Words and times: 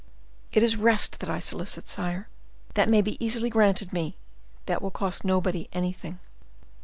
It 0.51 0.63
is 0.63 0.77
rest 0.77 1.19
that 1.19 1.29
I 1.29 1.37
solicit, 1.37 1.87
sire. 1.87 2.27
That 2.73 2.89
may 2.89 3.03
be 3.03 3.23
easily 3.23 3.51
granted 3.51 3.93
me. 3.93 4.15
That 4.65 4.81
will 4.81 4.89
cost 4.89 5.23
nobody 5.23 5.69
anything." 5.73 6.17